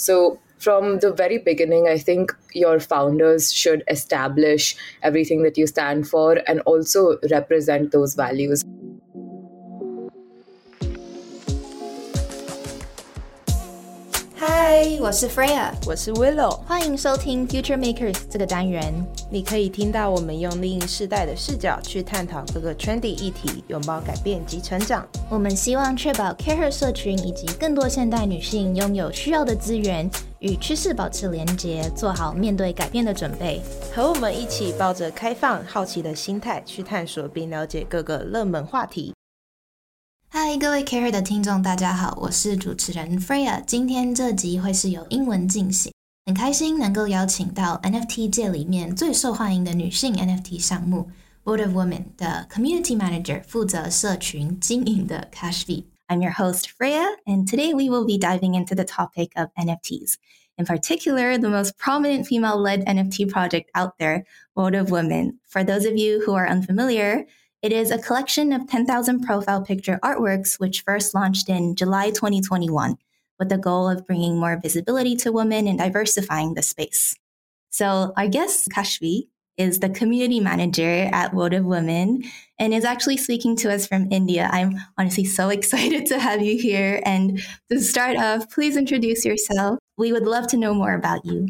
[0.00, 6.08] So from the very beginning, I think your founders should establish everything that you stand
[6.08, 8.64] for and also represent those values.
[14.42, 18.90] 嗨，我是 Freya，我是 Willow，欢迎收听 Future Makers 这个单元。
[19.30, 25.06] 你可以听到我们用另一世代的视角去探讨各个 trendy 议题，拥抱改变及成长。
[25.28, 33.60] 我们希望确保 Care 社群以及更多现代女性拥有需要的资源，与趋势保持连接，做好面对改变的准备。
[33.94, 39.12] 和我们一起抱着开放、好奇的心态去探索并了解各个热门话题。
[40.32, 43.60] 嗨，各位 Care 的听众，大家好，我是主持人 Freya。
[43.66, 45.92] 今天这集会是由英文进行，
[46.24, 51.10] 很开心能够邀请到 NFT 界里面最受欢迎的女性 NFT 项目
[51.42, 55.86] World of Women 的 Community Manager，负责社群经营的 Kashvi。
[56.06, 60.14] I'm your host Freya, and today we will be diving into the topic of NFTs.
[60.56, 64.22] In particular, the most prominent female led NFT project out there,
[64.54, 65.40] World of Women.
[65.48, 67.26] For those of you who are unfamiliar,
[67.62, 72.96] it is a collection of 10,000 profile picture artworks, which first launched in July 2021
[73.38, 77.16] with the goal of bringing more visibility to women and diversifying the space.
[77.70, 82.24] So, our guest, Kashvi, is the community manager at World of Women
[82.58, 84.48] and is actually speaking to us from India.
[84.50, 87.02] I'm honestly so excited to have you here.
[87.04, 89.78] And to start off, please introduce yourself.
[89.98, 91.48] We would love to know more about you.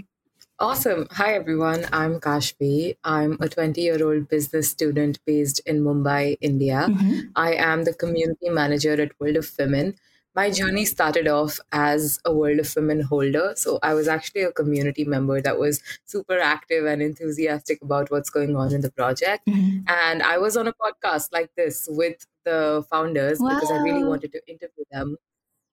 [0.61, 1.07] Awesome.
[1.13, 1.87] Hi, everyone.
[1.91, 2.95] I'm Kashvi.
[3.03, 6.85] I'm a 20 year old business student based in Mumbai, India.
[6.87, 7.21] Mm-hmm.
[7.35, 9.95] I am the community manager at World of Women.
[10.35, 13.55] My journey started off as a World of Women holder.
[13.57, 18.29] So I was actually a community member that was super active and enthusiastic about what's
[18.29, 19.47] going on in the project.
[19.47, 19.89] Mm-hmm.
[19.89, 23.55] And I was on a podcast like this with the founders wow.
[23.55, 25.17] because I really wanted to interview them.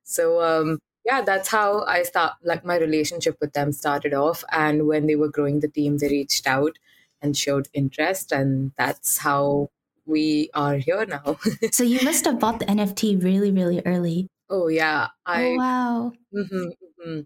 [0.03, 4.43] So um, yeah, that's how I start like my relationship with them started off.
[4.51, 6.77] And when they were growing the team, they reached out
[7.21, 9.69] and showed interest, and that's how
[10.05, 11.39] we are here now.
[11.71, 14.27] so you must have bought the NFT really, really early.
[14.49, 15.45] Oh yeah, I.
[15.45, 16.11] Oh, wow.
[16.35, 17.19] Mm-hmm, mm-hmm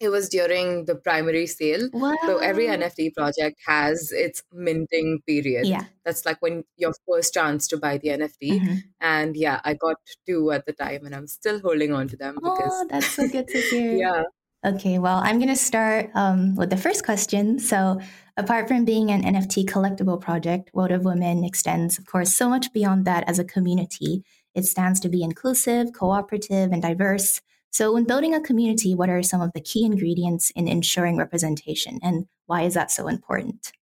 [0.00, 1.88] it was during the primary sale.
[1.92, 2.14] Wow.
[2.26, 5.66] So every NFT project has its minting period.
[5.66, 5.84] Yeah.
[6.04, 8.60] That's like when your first chance to buy the NFT.
[8.60, 8.74] Mm-hmm.
[9.00, 9.96] And yeah, I got
[10.26, 13.26] two at the time and I'm still holding on to them because Oh, that's so
[13.28, 13.92] good to hear.
[13.96, 14.22] yeah.
[14.64, 17.58] Okay, well, I'm going to start um, with the first question.
[17.60, 18.00] So,
[18.36, 22.72] apart from being an NFT collectible project, World of Women extends, of course, so much
[22.72, 24.24] beyond that as a community.
[24.54, 27.40] It stands to be inclusive, cooperative, and diverse.
[27.70, 31.98] So, when building a community, what are some of the key ingredients in ensuring representation,
[32.02, 33.72] and why is that so important?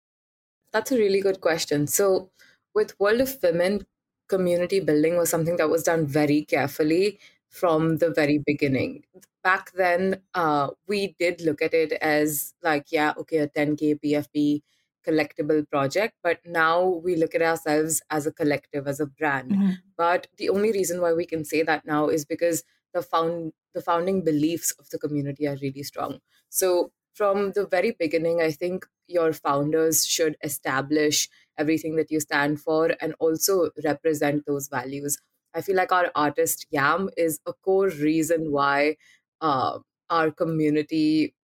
[0.71, 1.87] That's a really good question.
[1.87, 2.31] So,
[2.73, 3.85] with World of Women,
[4.27, 7.19] community building was something that was done very carefully
[7.49, 9.03] from the very beginning.
[9.43, 14.61] Back then, uh, we did look at it as like, yeah, okay, a 10K PFP
[15.07, 19.51] collectible project, but now we look at ourselves as a collective, as a brand.
[19.51, 19.71] Mm-hmm.
[19.95, 22.63] But the only reason why we can say that now is because
[22.95, 26.19] the found the founding beliefs of the community are really strong.
[26.49, 32.61] So from the very beginning, I think your founders should establish everything that you stand
[32.61, 35.17] for and also represent those values.
[35.53, 38.97] I feel like our artist Yam is a core reason why
[39.41, 39.79] uh,
[40.09, 41.35] our community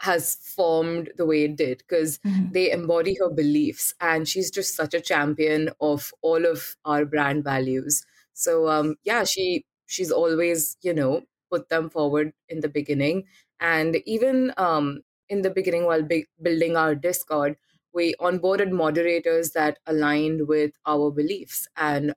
[0.00, 2.52] has formed the way it did because mm-hmm.
[2.52, 7.44] they embody her beliefs and she's just such a champion of all of our brand
[7.44, 13.24] values so um, yeah she she's always you know put them forward in the beginning
[13.60, 16.06] and even um, in the beginning while
[16.42, 17.56] building our discord
[17.92, 22.14] we onboarded moderators that aligned with our beliefs and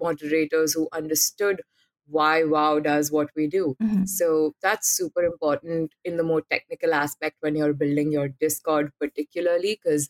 [0.00, 1.62] moderators who understood
[2.08, 4.04] why wow does what we do mm-hmm.
[4.04, 9.78] so that's super important in the more technical aspect when you're building your discord particularly
[9.82, 10.08] because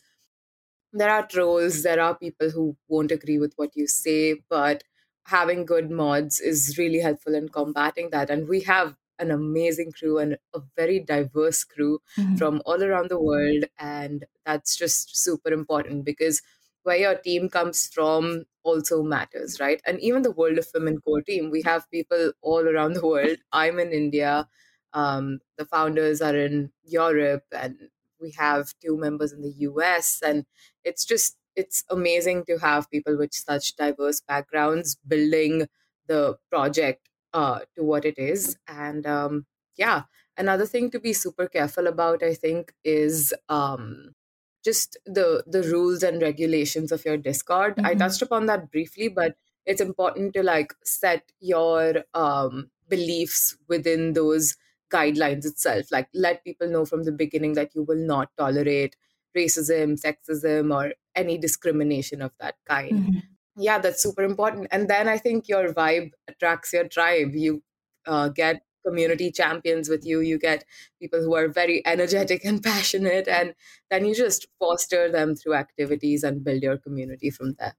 [0.93, 4.83] there are trolls there are people who won't agree with what you say but
[5.27, 8.29] having good mods is really helpful in combating that.
[8.29, 12.35] And we have an amazing crew and a very diverse crew mm-hmm.
[12.35, 13.65] from all around the world.
[13.79, 16.41] And that's just super important because
[16.83, 19.81] where your team comes from also matters, right?
[19.85, 23.37] And even the World of Women core team, we have people all around the world.
[23.51, 24.47] I'm in India.
[24.93, 27.89] Um, the founders are in Europe, and
[28.21, 30.21] we have two members in the US.
[30.25, 30.45] And
[30.83, 35.67] it's just it's amazing to have people with such diverse backgrounds building
[36.07, 38.57] the project uh, to what it is.
[38.67, 39.45] And um,
[39.77, 40.03] yeah,
[40.37, 44.13] another thing to be super careful about, I think, is um,
[44.63, 47.75] just the the rules and regulations of your Discord.
[47.75, 47.85] Mm-hmm.
[47.85, 54.13] I touched upon that briefly, but it's important to like set your um, beliefs within
[54.13, 54.55] those
[54.89, 58.95] guidelines itself like let people know from the beginning that you will not tolerate
[59.37, 63.19] racism sexism or any discrimination of that kind mm-hmm.
[63.57, 67.61] yeah that's super important and then i think your vibe attracts your tribe you
[68.07, 70.63] uh, get community champions with you you get
[71.01, 73.53] people who are very energetic and passionate and
[73.89, 77.75] then you just foster them through activities and build your community from there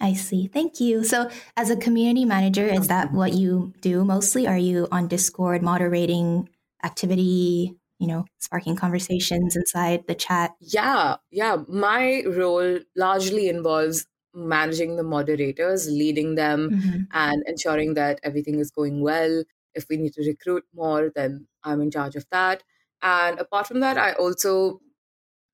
[0.00, 0.48] I see.
[0.48, 1.04] Thank you.
[1.04, 4.48] So, as a community manager, is that what you do mostly?
[4.48, 6.48] Are you on Discord moderating
[6.82, 10.50] activity, you know, sparking conversations inside the chat?
[10.60, 11.58] Yeah, yeah.
[11.68, 17.00] My role largely involves managing the moderators, leading them, mm-hmm.
[17.12, 19.44] and ensuring that everything is going well.
[19.74, 22.64] If we need to recruit more, then I'm in charge of that.
[23.02, 24.80] And apart from that, I also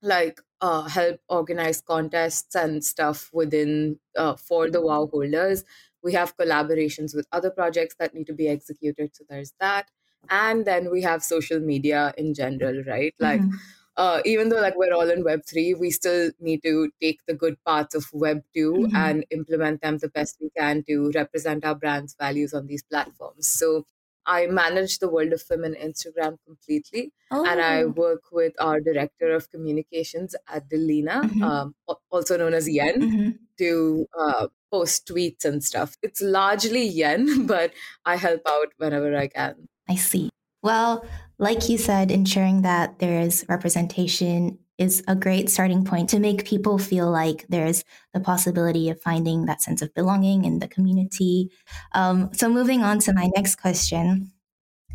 [0.01, 5.65] like uh, help organize contests and stuff within uh, for the wow holders
[6.03, 9.91] we have collaborations with other projects that need to be executed so there's that
[10.31, 13.57] and then we have social media in general right like mm-hmm.
[13.97, 17.35] uh, even though like we're all in web 3 we still need to take the
[17.35, 18.97] good parts of web 2 mm-hmm.
[18.97, 23.49] and implement them the best we can to represent our brand's values on these platforms
[23.49, 23.85] so
[24.29, 27.47] I manage the World of film Women Instagram completely, oh.
[27.47, 27.89] and I oh.
[27.89, 31.43] work with our director of communications at Delina, mm-hmm.
[31.43, 31.75] um,
[32.11, 33.31] also known as Yen, mm-hmm.
[33.57, 35.97] to uh, post tweets and stuff.
[36.03, 37.73] It's largely Yen, but
[38.05, 39.69] I help out whenever I can.
[39.88, 40.31] I see.
[40.62, 41.05] Well,
[41.38, 46.44] like you said, ensuring that there is representation is a great starting point to make
[46.44, 51.50] people feel like there's the possibility of finding that sense of belonging in the community.
[51.93, 54.32] Um, so, moving on to my next question,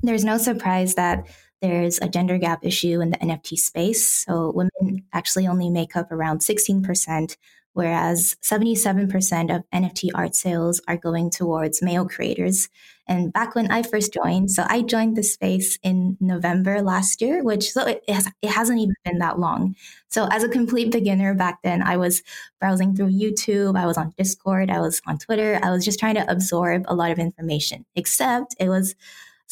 [0.01, 1.27] there's no surprise that
[1.63, 4.07] there's a gender gap issue in the NFT space.
[4.07, 7.35] So, women actually only make up around 16%
[7.73, 12.69] whereas 77% of NFT art sales are going towards male creators.
[13.07, 17.43] And back when I first joined, so I joined the space in November last year,
[17.43, 19.75] which so it, has, it hasn't even been that long.
[20.09, 22.23] So as a complete beginner back then, I was
[22.61, 26.15] browsing through YouTube, I was on Discord, I was on Twitter, I was just trying
[26.15, 28.95] to absorb a lot of information, except it was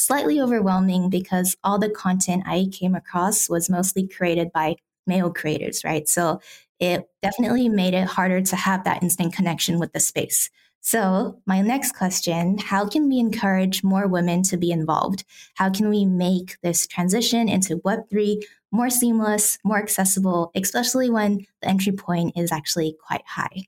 [0.06, 4.76] slightly overwhelming because all the content I came across was mostly created by
[5.08, 6.08] male creators, right?
[6.08, 6.42] So
[6.80, 10.50] it definitely made it harder to have that instant connection with the space.
[10.84, 15.24] So, my next question How can we encourage more women to be involved?
[15.54, 21.68] How can we make this transition into Web3 more seamless, more accessible, especially when the
[21.68, 23.68] entry point is actually quite high?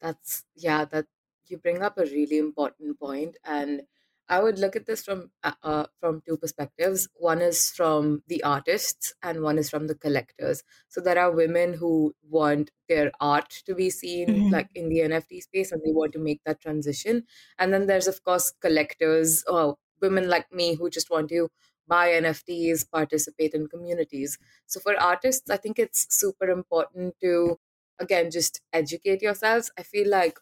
[0.00, 1.06] That's, yeah, that
[1.48, 3.82] you bring up a really important point and
[4.28, 7.08] I would look at this from uh, uh, from two perspectives.
[7.16, 10.62] One is from the artists, and one is from the collectors.
[10.88, 14.52] So there are women who want their art to be seen, mm-hmm.
[14.52, 17.24] like in the NFT space, and they want to make that transition.
[17.58, 21.48] And then there's of course collectors, or women like me who just want to
[21.88, 24.38] buy NFTs, participate in communities.
[24.66, 27.58] So for artists, I think it's super important to
[27.98, 29.70] again just educate yourselves.
[29.78, 30.38] I feel like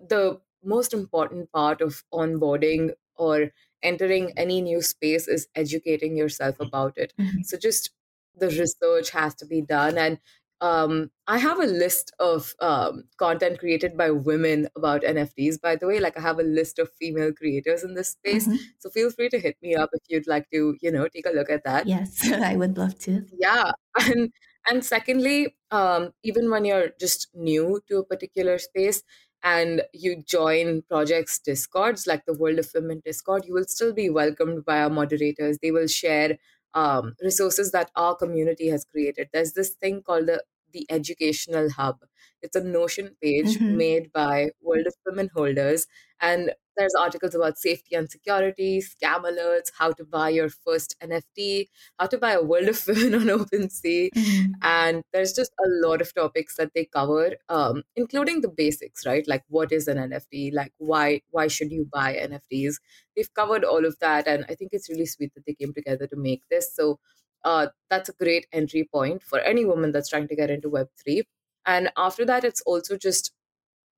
[0.00, 3.50] the most important part of onboarding or
[3.82, 7.12] entering any new space is educating yourself about it.
[7.18, 7.42] Mm-hmm.
[7.42, 7.90] So just
[8.36, 9.98] the research has to be done.
[9.98, 10.18] And
[10.60, 15.88] um, I have a list of um, content created by women about NFTs, by the
[15.88, 15.98] way.
[15.98, 18.46] Like I have a list of female creators in this space.
[18.46, 18.62] Mm-hmm.
[18.78, 21.30] So feel free to hit me up if you'd like to, you know, take a
[21.30, 21.86] look at that.
[21.86, 23.26] Yes, I would love to.
[23.38, 23.72] Yeah.
[24.00, 24.32] And
[24.70, 29.02] and secondly, um, even when you're just new to a particular space,
[29.42, 34.08] and you join projects discords like the world of women discord you will still be
[34.10, 35.58] welcomed by our moderators.
[35.60, 36.38] They will share
[36.74, 39.28] um, resources that our community has created.
[39.32, 40.42] There's this thing called the
[40.72, 41.98] the educational hub
[42.42, 43.76] it's a notion page mm-hmm.
[43.76, 45.86] made by world of women holders
[46.20, 51.68] and there's articles about safety and security, scam alerts, how to buy your first NFT,
[51.98, 54.10] how to buy a World of Women on OpenSea.
[54.14, 54.52] Mm-hmm.
[54.62, 59.26] And there's just a lot of topics that they cover, um, including the basics, right?
[59.26, 60.52] Like what is an NFT?
[60.54, 62.76] Like why why should you buy NFTs?
[63.16, 64.26] They've covered all of that.
[64.26, 66.74] And I think it's really sweet that they came together to make this.
[66.74, 66.98] So
[67.44, 71.24] uh, that's a great entry point for any woman that's trying to get into Web3.
[71.66, 73.32] And after that, it's also just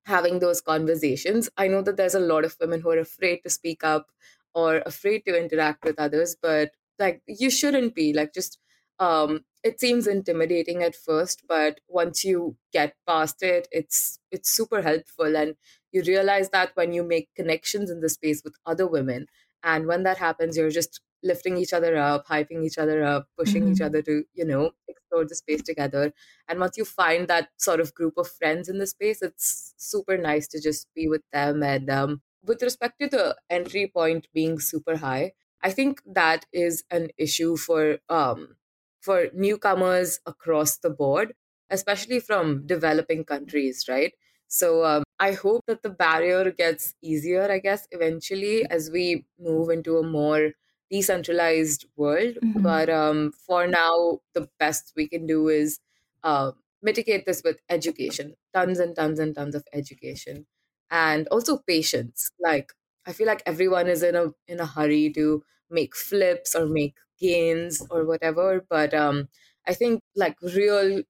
[0.06, 1.48] having those conversations.
[1.56, 4.08] I know that there's a lot of women who are afraid to speak up
[4.54, 8.12] or afraid to interact with others, but like you shouldn't be.
[8.12, 8.58] Like just
[8.98, 14.82] um it seems intimidating at first, but once you get past it, it's it's super
[14.82, 15.56] helpful and
[15.92, 19.26] you realize that when you make connections in the space with other women
[19.62, 23.64] and when that happens you're just lifting each other up, hyping each other up, pushing
[23.64, 23.73] mm-hmm.
[23.73, 26.12] each other to, you know, explore the space together.
[26.49, 30.16] And once you find that sort of group of friends in the space, it's super
[30.19, 31.62] nice to just be with them.
[31.62, 36.85] And um, with respect to the entry point being super high, I think that is
[36.90, 38.57] an issue for um,
[39.00, 41.35] for newcomers across the board,
[41.71, 44.12] especially from developing countries, right?
[44.49, 49.71] So um, I hope that the barrier gets easier, I guess, eventually as we move
[49.71, 50.52] into a more
[50.94, 52.38] decentralized world.
[52.42, 52.62] Mhm.
[52.62, 55.80] But um, for now, the best we can do is
[56.22, 60.46] uh, mitigate this with education, tons and tons and tons of education,
[60.90, 62.30] and also patience.
[62.40, 62.72] Like
[63.06, 66.96] I feel like everyone is in a in a hurry to make flips or make
[67.18, 68.64] gains or whatever.
[68.68, 69.28] But um,
[69.66, 71.02] I think like real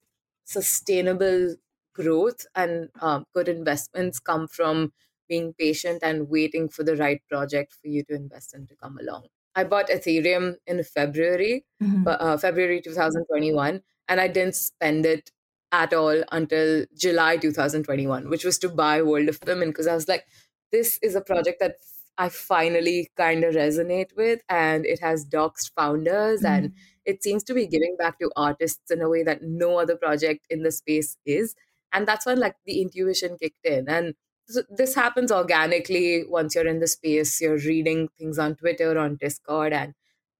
[0.44, 1.56] sustainable
[1.94, 4.92] growth and um, good investments come from
[5.28, 8.98] being patient and waiting for the right project for you to invest in to come
[8.98, 9.26] along.
[9.54, 12.04] I bought Ethereum in February, Mhm.
[12.06, 15.30] uh, February 2021, and I didn't spend it
[15.72, 20.08] at all until July 2021, which was to buy World of Women because I was
[20.08, 20.26] like,
[20.72, 21.76] this is a project that
[22.16, 26.72] I finally kind of resonate with, and it has doxed founders, and
[27.04, 30.46] it seems to be giving back to artists in a way that no other project
[30.50, 31.54] in the space is.
[31.92, 34.14] And that's when like the intuition kicked in, and
[34.70, 37.40] this happens organically once you're in the space.
[37.40, 39.94] You're reading things on Twitter, on Discord, and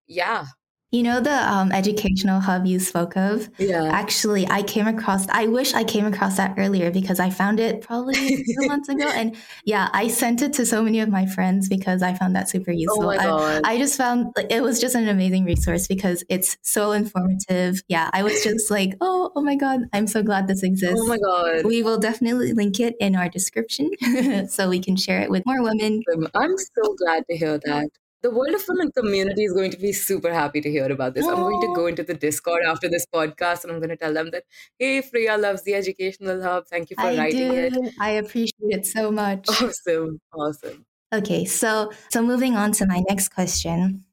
[0.06, 0.46] yeah,
[0.94, 3.50] You know the um, educational hub you spoke of?
[3.58, 3.90] yeah.
[3.90, 5.26] Actually, I came across.
[5.28, 9.08] I wish I came across that earlier because I found it probably two months ago,
[9.12, 9.34] and
[9.64, 12.70] yeah, I sent it to so many of my friends because I found that super
[12.70, 13.06] useful.
[13.06, 13.28] Oh useful.
[13.28, 13.62] my I, god.
[13.64, 17.82] I just found like, it was just an amazing resource because it's so informative.
[17.88, 21.00] Yeah, I was just like, oh, oh my god, I'm so glad this exists.
[21.02, 21.66] oh my god.
[21.66, 23.90] We will definitely link it in our description
[24.48, 26.04] so we can share it with more women.
[26.36, 27.88] I'm so glad to hear that.
[28.25, 31.26] The World of Women community is going to be super happy to hear about this.
[31.26, 34.14] I'm going to go into the Discord after this podcast and I'm going to tell
[34.14, 34.45] them that,
[34.78, 36.66] hey, Freya loves the Educational Hub.
[36.66, 37.85] Thank you for I writing do.
[37.85, 37.95] it.
[38.00, 39.47] I appreciate it so much.
[39.61, 40.21] Awesome.
[40.33, 40.87] Awesome.
[41.12, 44.07] Okay, so so moving on to my next question.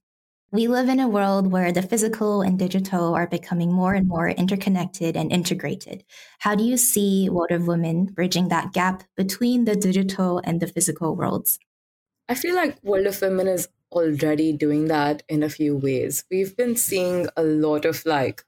[0.51, 4.27] We live in a world where the physical and digital are becoming more and more
[4.27, 6.03] interconnected and integrated.
[6.39, 10.67] How do you see World of Women bridging that gap between the digital and the
[10.67, 11.59] physical worlds?
[12.27, 16.25] I feel like World of Women is already doing that in a few ways.
[16.31, 18.43] We've been seeing a lot of like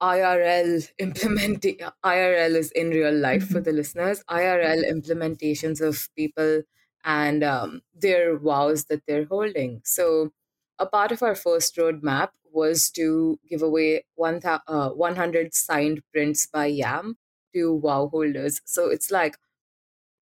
[0.00, 4.22] IRL implementing IRL is in real life for the listeners.
[4.28, 6.62] IRL implementations of people
[7.04, 9.82] and um, their vows that they're holding.
[9.84, 10.32] So
[10.78, 16.02] a part of our first roadmap was to give away one thou- uh, 100 signed
[16.12, 17.16] prints by Yam
[17.54, 18.60] to wow holders.
[18.64, 19.36] So it's like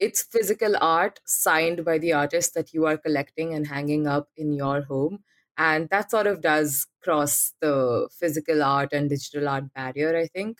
[0.01, 4.53] it's physical art signed by the artist that you are collecting and hanging up in
[4.53, 5.25] your home.
[5.57, 10.59] And that sort of does cross the physical art and digital art barrier i think.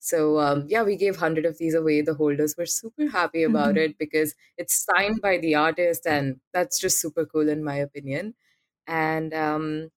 [0.00, 2.02] So um, yeah we gave 100 of these away.
[2.02, 3.78] The holders were super happy about Mhm.
[3.78, 8.34] it because it's signed by the artist and that's just super cool in my opinion.
[8.86, 9.90] And um,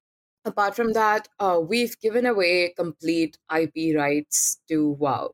[0.45, 5.33] apart from that uh, we've given away complete ip rights to wow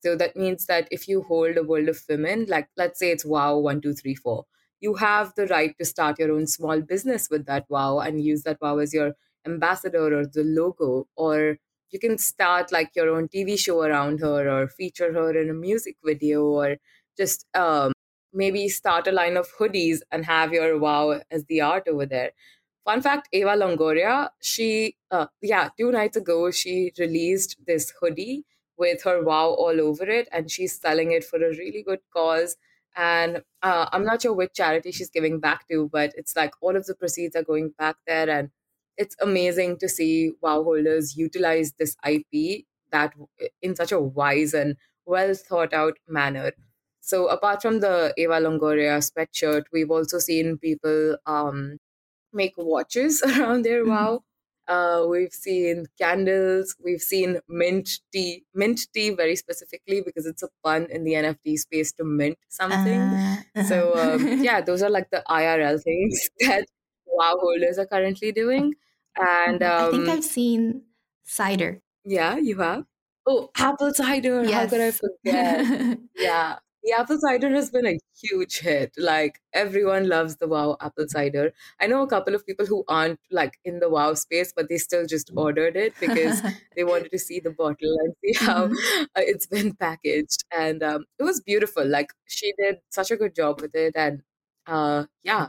[0.00, 3.24] so that means that if you hold a world of women, like let's say it's
[3.24, 4.44] wow one, two, three, four,
[4.80, 8.42] you have the right to start your own small business with that wow and use
[8.44, 9.12] that wow as your
[9.46, 11.08] ambassador or the logo.
[11.16, 11.58] Or
[11.90, 15.54] you can start like your own TV show around her or feature her in a
[15.54, 16.76] music video or
[17.16, 17.92] just um,
[18.32, 22.32] maybe start a line of hoodies and have your wow as the art over there.
[22.84, 28.44] Fun fact Eva Longoria, she, uh, yeah, two nights ago, she released this hoodie
[28.78, 32.56] with her wow all over it and she's selling it for a really good cause.
[32.96, 36.74] And uh, i'm not sure which charity she's giving back to but it's like all
[36.76, 38.50] of the proceeds are going back there and
[38.96, 43.14] it's amazing to see wow holders utilize this ip that
[43.62, 46.52] in such a wise and well thought out manner.
[47.00, 51.78] So apart from the eva longoria sweatshirt we've also seen people um,
[52.32, 53.86] make watches around their Mhm.
[53.86, 54.24] wow
[54.68, 56.76] uh, we've seen candles.
[56.84, 58.44] We've seen mint tea.
[58.54, 63.10] Mint tea very specifically because it's a pun in the NFT space to mint something.
[63.14, 64.16] Uh, So uh-huh.
[64.16, 66.66] um, yeah, those are like the IRL things that
[67.06, 68.74] WoW holders are currently doing.
[69.16, 70.84] And I think um, I've seen
[71.24, 71.82] cider.
[72.04, 72.84] yeah, you have.
[73.26, 74.46] Oh, apple cider!
[74.48, 75.00] How could I Yes.
[75.00, 75.68] forget?
[76.14, 78.92] Yeah, the apple cider has been a huge hit.
[78.98, 81.52] Like everyone loves the wow apple cider.
[81.80, 84.78] I know a couple of people who aren't like in the wow space, but they
[84.78, 86.42] still just ordered it because
[86.76, 88.78] they wanted to see the bottle and see how Mhm.
[89.16, 90.44] uh, it's been packaged.
[90.52, 91.86] And um, it was beautiful.
[91.86, 93.94] Like she did such a good job with it.
[93.96, 94.22] And
[94.66, 95.48] uh, yeah.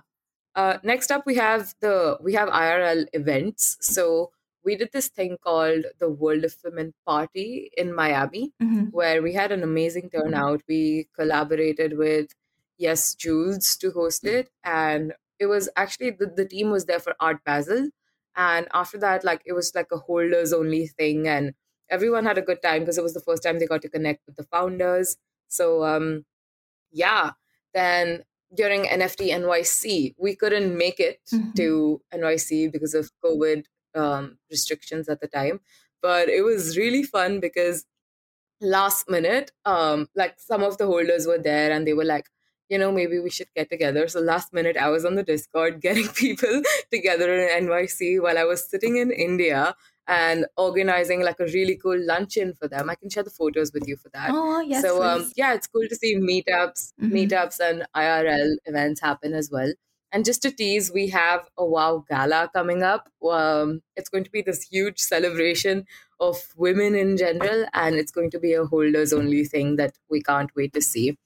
[0.55, 3.77] Uh, next up, we have the we have IRL events.
[3.81, 4.31] So
[4.63, 8.91] we did this thing called the World of Women Party in Miami Mhm.
[8.91, 10.61] where we had an amazing turnout.
[10.67, 12.33] We collaborated with
[12.81, 17.43] YesJulz to host it, and it was actually the, the team was there for Art
[17.45, 17.89] Basel.
[18.35, 21.27] And after that, like it was like a holders only thing.
[21.27, 21.53] And
[21.89, 24.25] everyone had a good time because it was the first time they got to connect
[24.25, 25.17] with the founders.
[25.47, 26.25] So um
[26.91, 27.31] yeah.
[27.73, 28.23] Then
[28.55, 31.51] during NFT NYC, we couldn't make it mm-hmm.
[31.53, 35.59] to NYC because of COVID um, restrictions at the time.
[36.01, 37.85] But it was really fun because
[38.61, 42.27] last minute, um, like some of the holders were there and they were like,
[42.69, 44.07] you know, maybe we should get together.
[44.07, 48.43] So last minute, I was on the Discord getting people together in NYC while I
[48.43, 49.75] was sitting in India
[50.07, 52.89] and organizing like a really cool luncheon for them.
[52.89, 54.31] I can share the photos with you for that.
[54.31, 54.83] Oh, yes.
[54.83, 57.11] So um, yeah, it's cool to see meetups, mm-hmm.
[57.11, 59.71] meetups and IRL events happen as well.
[60.11, 63.09] And just to tease, we have a WoW gala coming up.
[63.23, 65.85] Um, it's going to be this huge celebration
[66.19, 70.21] of women in general, and it's going to be a holders only thing that we
[70.21, 71.17] can't wait to see.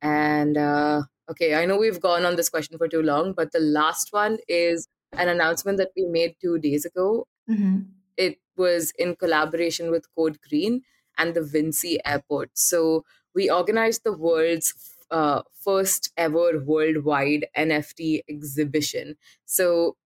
[0.00, 3.60] And uh, okay, I know we've gone on this question for too long, but the
[3.60, 7.26] last one is an announcement that we made two days ago.
[7.48, 7.80] Mm-hmm.
[8.16, 10.82] It was in collaboration with Code Green
[11.18, 12.50] and the Vinci Airport.
[12.54, 14.72] So we organized the world's
[15.10, 19.16] uh, first ever worldwide NFT exhibition.
[19.46, 19.96] So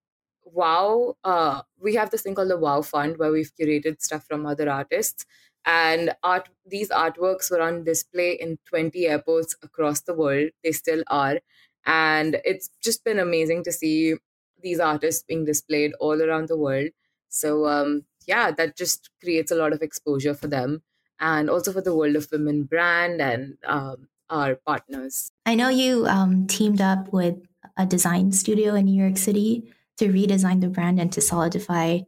[0.43, 4.45] wow uh, we have this thing called the wow fund where we've curated stuff from
[4.45, 5.25] other artists.
[5.67, 10.51] And art these artworks were on display in 20 airports across the world.
[10.63, 11.39] They still are.
[11.85, 14.15] And it's just been amazing to see
[14.61, 16.89] these artists being displayed all around the world.
[17.29, 20.83] So um, yeah that just creates a lot of exposure for them.
[21.19, 26.05] And also for the world of women brand and um, our partners i know you
[26.07, 27.35] um, teamed up with
[27.77, 31.99] a design studio in new york city to redesign the brand and to solidify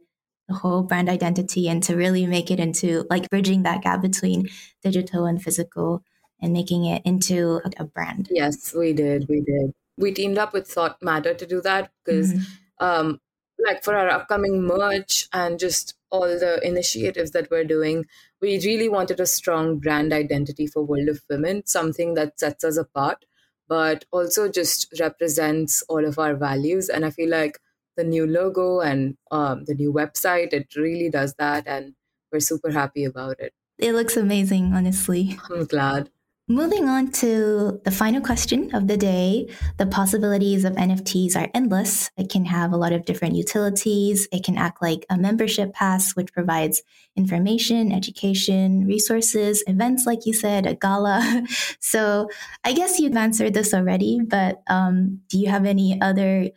[0.48, 4.48] the whole brand identity and to really make it into like bridging that gap between
[4.82, 6.02] digital and physical
[6.40, 8.28] and making it into a, brand.
[8.30, 9.26] Yes, we did.
[9.28, 9.72] We did.
[9.96, 12.84] We teamed up with Thoughtmatter to do that because, mm-hmm.
[12.84, 13.20] um,
[13.58, 18.06] like, for our upcoming merch and just all the initiatives that we're doing,
[18.40, 22.76] we really wanted a strong brand identity for World of Women, something that sets us
[22.76, 23.24] apart,
[23.68, 26.88] but also just represents all of our values.
[26.88, 27.58] And I feel like
[27.96, 30.52] the new logo and um, the new website.
[30.52, 31.94] It really does that, and
[32.32, 33.52] we're super happy about it.
[33.78, 35.36] It looks amazing, honestly.
[35.50, 36.10] I'm glad.
[36.50, 39.54] Moving on to the final question of the day.
[39.76, 42.10] The possibilities of NFTs are endless.
[42.16, 44.26] It can have a lot of different utilities.
[44.32, 46.82] It can act like a membership pass, which provides
[47.16, 51.44] information, education, resources, events, like you said, a gala.
[51.80, 52.30] so
[52.64, 56.48] I guess you've answered this already, but um, do you have any other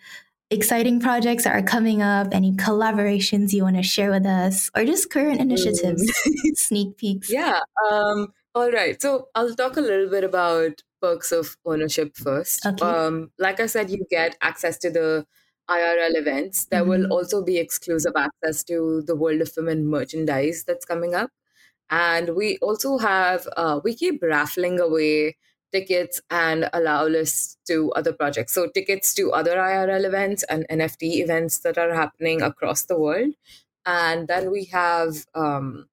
[0.50, 4.86] exciting projects that are coming up, any collaborations you want to share with us, or
[4.86, 6.34] just current initiatives, mm.
[6.56, 7.30] sneak peeks?
[7.30, 7.60] Yeah.
[7.92, 9.02] Um, all right.
[9.02, 12.66] So I'll talk a little bit about perks of ownership first.
[12.66, 12.86] Okay.
[12.86, 15.26] Um, like I said, you get access to the
[15.70, 16.66] IRL events.
[16.66, 16.90] There mm-hmm.
[16.90, 21.32] will also be exclusive access to the World of Women merchandise that's coming up.
[21.90, 25.38] And we also have, uh, we keep raffling away
[25.72, 28.54] tickets and allow lists to other projects.
[28.54, 33.34] So, tickets to other IRL events and NFT events that are happening across the world.
[33.86, 35.88] And then we have um,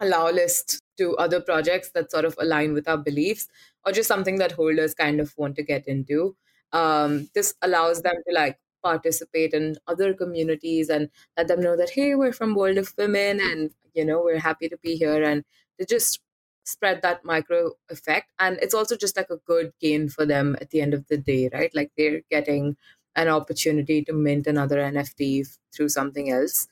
[0.00, 3.48] allow list to other projects that sort of align with our beliefs
[3.84, 6.36] or just something that holders kind of want to get into.
[6.72, 11.90] Um, this allows them to like participate in other communities and let them know that
[11.90, 15.42] hey we're from world of women and you know we're happy to be here and
[15.80, 16.20] to just
[16.64, 18.30] spread that micro effect.
[18.38, 21.16] And it's also just like a good gain for them at the end of the
[21.18, 21.70] day right?
[21.74, 22.76] Like they're getting
[23.16, 26.66] an opportunity to mint another nft through something else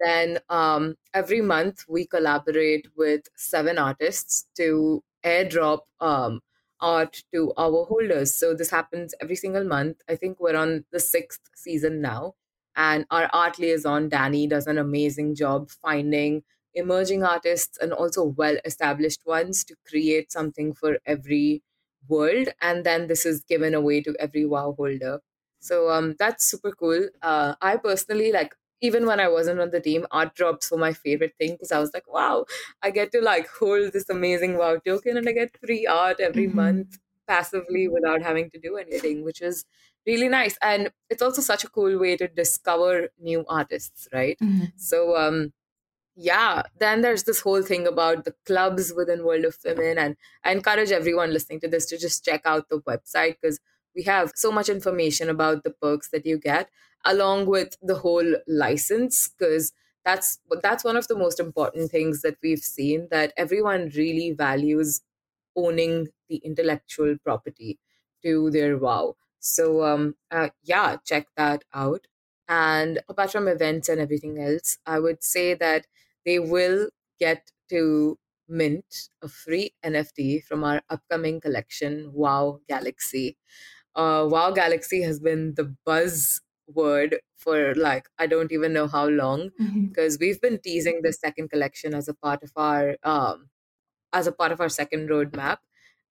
[0.00, 6.40] then um, every month we collaborate with seven artists to airdrop um,
[6.80, 8.34] art to our holders.
[8.34, 10.00] So this happens every single month.
[10.08, 12.34] I think we're on the sixth season now
[12.74, 16.42] and our art liaison danny does an amazing job finding
[16.74, 21.62] emerging artists and also well established ones to create something for every
[22.08, 25.20] world and then this is given away to every wow holder.
[25.58, 27.08] So um that's super cool.
[27.22, 30.92] Uh i personally like even when i wasn't on the team art drops were my
[30.92, 32.44] favorite thing because i was like wow
[32.82, 36.46] i get to like hold this amazing wow token and i get free art every
[36.46, 36.56] mm-hmm.
[36.56, 39.64] month passively without having to do anything which is
[40.06, 44.66] really nice and it's also such a cool way to discover new artists right mm-hmm.
[44.76, 45.52] so um
[46.14, 50.52] yeah then there's this whole thing about the clubs within world of women and i
[50.52, 53.60] encourage everyone listening to this to just check out the website because
[53.96, 56.70] we have so much information about the perks that you get
[57.04, 59.72] along with the whole license because
[60.04, 65.02] that's that's one of the most important things that we've seen that everyone really values
[65.56, 67.78] owning the intellectual property
[68.22, 72.06] to their wow So um, uh, yeah, check that out.
[72.48, 75.86] And apart from events and everything else, I would say that
[76.24, 83.38] they will get to mint a free NFT from our upcoming collection, Wow Galaxy.
[83.96, 89.06] Uh, wow Galaxy has been the buzz word for like I don't even know how
[89.08, 89.88] long Mhm.
[89.88, 93.50] because we've been teasing the second collection as a part of our um,
[94.12, 95.58] as a part of our second roadmap,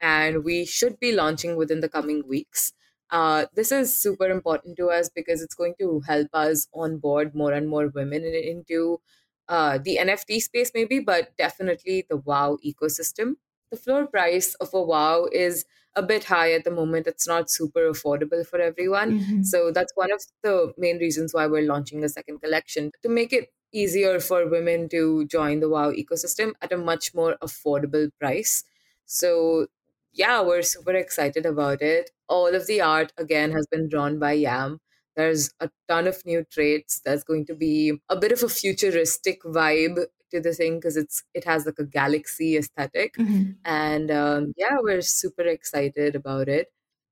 [0.01, 2.73] and we should be launching within the coming weeks.
[3.09, 7.53] Uh, this is super important to us because it's going to help us onboard more
[7.53, 9.01] and more women in- into
[9.47, 13.35] uh, the NFT space, maybe, but definitely the WoW ecosystem.
[13.71, 15.65] The floor price of a WoW is
[15.95, 17.07] a bit high at the moment.
[17.07, 19.13] It's not super affordable for everyone.
[19.13, 19.45] Mhm.
[19.45, 23.33] So that's one of the main reasons why we're launching a second collection to make
[23.33, 28.63] it easier for women to join the WoW ecosystem at a much more affordable price.
[29.05, 29.67] So
[30.13, 32.11] yeah, we're super excited about it.
[32.29, 34.79] All of the art again has been drawn by Yam.
[35.15, 36.99] There's a ton of new traits.
[37.03, 41.23] There's going to be a bit of a futuristic vibe to the thing because it's
[41.33, 43.55] it has like a galaxy aesthetic Mhm.
[43.65, 46.67] and um, yeah, we're super excited about it.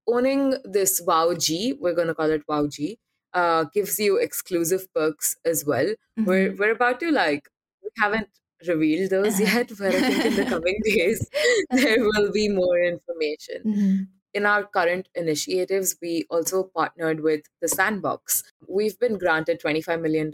[0.08, 3.00] Owning this WoW G, we're gonna call it WoW G,
[3.34, 5.94] uh, gives you exclusive perks as well.
[6.20, 6.26] Mhm.
[6.26, 7.50] We're we're about to like
[7.84, 8.30] we haven't
[8.68, 11.30] revealed those yet, but I think in the coming days
[11.72, 14.08] there will be more information Mhm.
[14.34, 18.44] In our current initiatives, we also partnered with the Sandbox.
[18.68, 20.32] We've been granted $25 million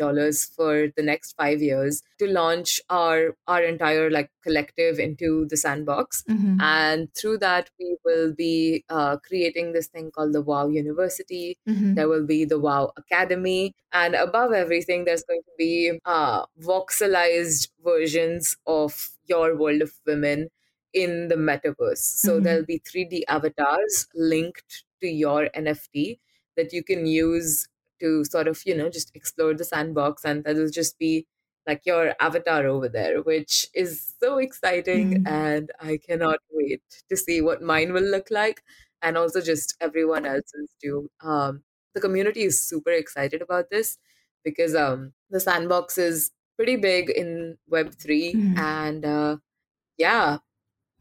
[0.56, 6.24] for the next five years to launch our, our entire like collective into the Sandbox.
[6.30, 6.62] Mhm.
[6.62, 11.58] And through that, we will be uh, creating this thing called the WoW University.
[11.68, 11.96] Mhm.
[11.96, 13.74] There will be the WoW Academy.
[13.92, 20.50] And above everything, there's going to be uh, voxelized versions of your world of women
[20.94, 21.98] in the metaverse.
[22.00, 22.42] So Mhm.
[22.42, 26.20] there'll be 3D avatars linked to your NFT
[26.58, 27.68] that you can use
[28.00, 30.24] to sort of, you know, just explore the sandbox.
[30.26, 31.28] And that'll just be
[31.68, 35.14] like your avatar over there, which is so exciting.
[35.14, 35.26] Mhm.
[35.26, 38.64] And I cannot wait to see what mine will look like.
[39.02, 41.10] And also just everyone else's too.
[41.22, 43.98] Um, the community is super excited about this
[44.44, 48.34] because um, the sandbox is pretty big in Web3.
[48.34, 48.56] Mhm.
[48.56, 49.38] And uh,
[49.98, 50.40] yeah,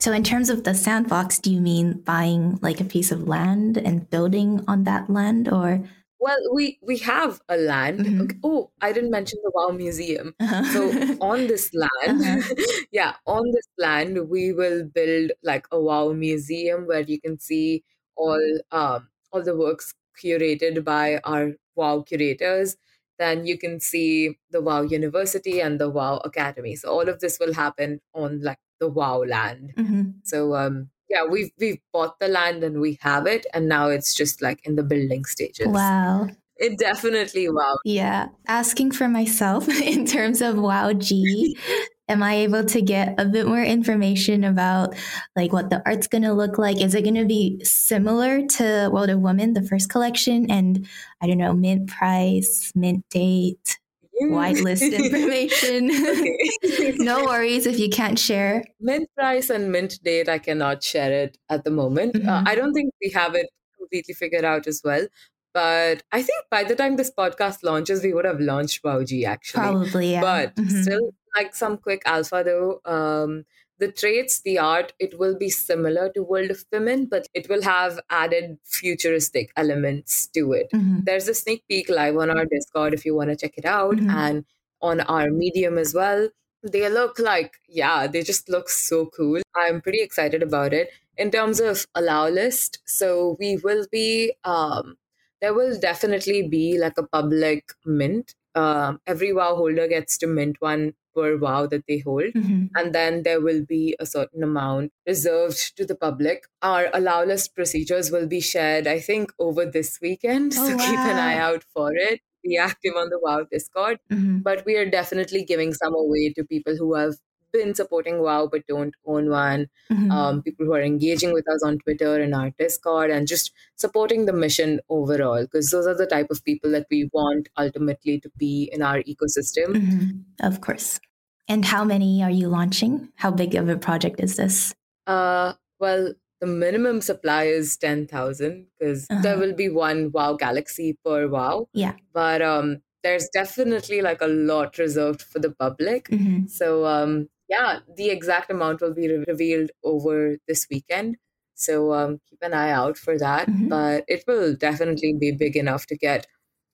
[0.00, 3.76] So, in terms of the sandbox, do you mean buying like a piece of land
[3.76, 5.82] and building on that land, or?
[6.20, 8.00] Well, we we have a land.
[8.00, 8.22] Mhm.
[8.24, 8.36] Okay.
[8.42, 10.34] Oh, I didn't mention the Wow Museum.
[10.68, 12.38] So on this land, Uh-huh.
[12.92, 17.82] yeah, on this land, we will build like a Wow Museum where you can see
[18.16, 22.76] all um all the works curated by our Wow curators.
[23.18, 26.76] Then you can see the Wow University and the Wow Academy.
[26.76, 29.74] So all of this will happen on like the Wow land.
[29.76, 30.14] Mhm.
[30.24, 34.14] So um yeah, we've we've bought the land and we have it, and now it's
[34.14, 35.68] just like in the building stages.
[35.68, 36.28] Wow.
[36.56, 37.78] It definitely wow.
[37.84, 38.28] Yeah.
[38.46, 41.56] Asking for myself in terms of Wow G,
[42.08, 44.94] am I able to get a bit more information about
[45.36, 46.80] like what the art's going to look like?
[46.80, 50.50] Is it going to be similar to World of Women, the first collection?
[50.50, 50.86] And
[51.20, 53.78] I don't know, mint price, mint date,
[54.22, 55.90] whitelist information.
[57.04, 58.64] No worries if you can't share.
[58.80, 62.16] mint price and mint date, I cannot share it at the moment.
[62.16, 62.48] Uh, Mhm.
[62.48, 63.46] I don't think we have it
[63.78, 65.06] completely figured out as well.
[65.54, 69.24] But I think by the time this podcast launches, we would have launched WoW G
[69.24, 69.60] actually.
[69.62, 70.20] Probably, yeah.
[70.20, 70.82] But Mhm.
[70.82, 72.80] still, like some quick alpha though.
[72.84, 73.44] Um,
[73.78, 77.62] the traits, the art, it will be similar to World of Women, but it will
[77.62, 80.68] have added futuristic elements to it.
[80.74, 81.04] Mhm.
[81.04, 83.96] There's a sneak peek live on our Discord if you want to check it out,
[83.96, 84.10] Mhm.
[84.10, 84.44] and
[84.80, 86.28] on our Medium as well.
[86.62, 89.42] They look like, yeah, they just look so cool.
[89.54, 90.90] I'm pretty excited about it.
[91.16, 94.96] In terms of allow list, so we will be, um,
[95.40, 98.34] there will definitely be like a public mint.
[98.60, 102.68] Um, every WoW holder gets to mint one per WoW that they hold Mhm.
[102.80, 106.44] and then there will be a certain amount reserved to the public.
[106.62, 110.54] Our allow list procedures will be shared, I think, over this weekend.
[110.56, 112.20] Oh, so keep an eye out for it.
[112.44, 113.98] Be active on the WoW Discord.
[114.12, 114.42] Mhm.
[114.50, 117.14] But we are definitely giving some away to people who have
[117.52, 119.68] been supporting WoW but don't own one.
[119.90, 120.10] Mhm.
[120.10, 124.26] Um, people who are engaging with us on Twitter and our Discord and just supporting
[124.26, 125.42] the mission overall.
[125.42, 129.02] Because those are the type of people that we want ultimately to be in our
[129.02, 129.74] ecosystem.
[129.74, 130.22] Mhm.
[130.42, 131.00] Of course.
[131.48, 133.08] And how many are you launching?
[133.16, 134.74] How big of a project is this?
[135.06, 139.40] Uh, well, the minimum supply is 10,000 because there Uh-huh.
[139.40, 141.68] will be one WoW Galaxy per WoW.
[141.72, 141.94] Yeah.
[142.12, 146.08] But um, there's definitely like a lot reserved for the public.
[146.08, 146.48] Mhm.
[146.50, 151.16] So um, yeah, the exact amount will be re- revealed over this weekend.
[151.54, 153.48] So um, keep an eye out for that.
[153.48, 153.68] Mhm.
[153.68, 156.26] But it will definitely be big enough to get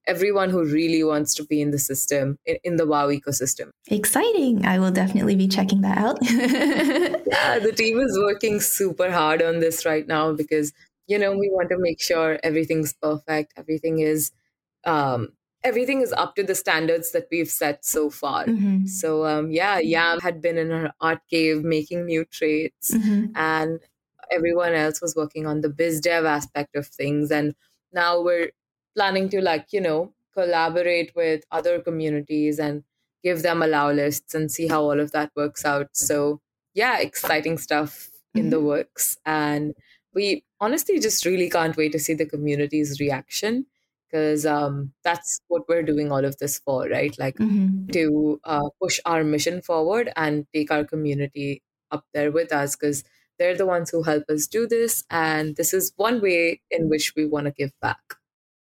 [0.06, 3.70] everyone who really wants to be in the system, in, in the WoW ecosystem.
[3.90, 4.66] Exciting.
[4.66, 6.18] I will definitely be checking that out.
[7.26, 10.72] Yeah, the team is working super hard on this right now because,
[11.06, 14.30] you know, we want to make sure everything's perfect, everything is
[14.84, 15.30] um,
[15.64, 18.44] everything is up to the standards that we've set so far.
[18.46, 18.88] Mhm.
[18.88, 23.32] So um, yeah, Yam had been in her art cave making new traits, Mhm.
[23.34, 23.80] and
[24.30, 27.30] everyone else was working on the biz dev aspect of things.
[27.30, 27.54] And
[27.92, 28.50] now we're
[28.94, 32.84] planning to like you know collaborate with other communities and
[33.22, 35.88] give them allow lists and see how all of that works out.
[35.96, 36.40] So
[36.74, 39.74] yeah, exciting stuff in the works, and
[40.12, 43.66] we honestly just really can't wait to see the community's reaction
[44.14, 47.18] because um, that's what we're doing all of this for, right?
[47.18, 47.90] Like Mhm.
[47.92, 53.02] to uh, push our mission forward and take our community up there with us because
[53.40, 55.02] they're the ones who help us do this.
[55.10, 57.98] And this is one way in which we want to give back.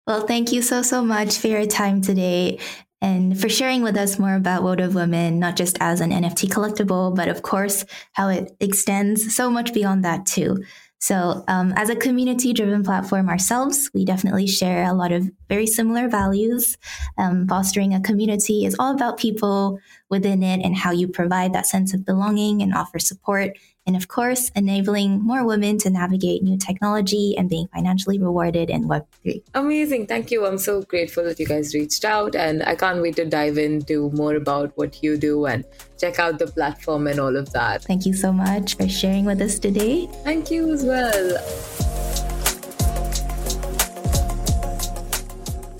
[0.07, 2.61] Well, thank you so, so much for your time today
[3.03, 6.47] and for sharing with us more about World of Women, not just as an NFT
[6.49, 10.63] collectible, but of course, how it extends so much beyond that too.
[11.05, 15.67] So, um, as a community driven platform ourselves, we definitely share a lot of very
[15.67, 16.79] similar values.
[17.19, 21.67] Um, fostering a community is all about people within it and how you provide that
[21.67, 23.51] sense of belonging and offer support.
[23.87, 28.89] And of course, enabling more women to navigate new technology and being financially rewarded in
[28.89, 29.43] Web3.
[29.55, 30.07] Amazing.
[30.07, 30.47] Thank you.
[30.47, 32.35] I'm so grateful that you guys reached out.
[32.35, 35.65] And I can't wait to dive into more about what you do and
[35.99, 37.85] check out the platform and all of that.
[37.85, 40.09] Thank you so much for sharing with us today.
[40.25, 41.84] Thank you as well.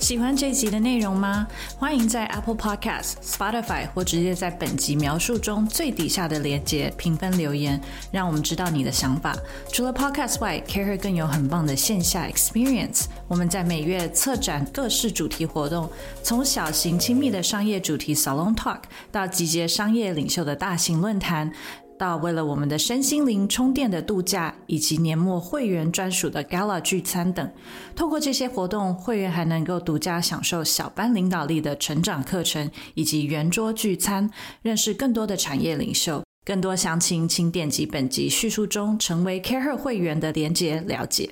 [0.05, 1.47] 喜欢这集的内容吗？
[1.79, 7.81] 欢迎在 Apple Podcast、Spotify 或直接在本集描述中最底下的连接评分留言，
[8.13, 9.35] 让我们知道你的想法。
[9.73, 13.05] 除了 Podcast 外，Care 更有很棒的线下 experience。
[13.27, 15.91] 我们在每月策展各式主题活动，
[16.23, 21.51] 从小型亲密的商业主题 Salon Talk 到集结商业领袖的大型论坛。
[21.99, 27.51] 到为了我们的身心灵充电的度假，以及年末会员专属的 Gala 聚餐等。
[27.95, 34.31] 透过这些活动，会员还能够独家享受小班领导力的成长课程，以及圆桌聚餐，
[34.63, 36.23] 认识更多的产业领袖。
[36.45, 41.31] 更多详情，请点击本集叙述中成为 CareHer 会员的连接了解。